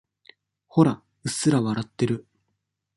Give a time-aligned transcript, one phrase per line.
[0.67, 2.25] ほら、うっすら笑ってる。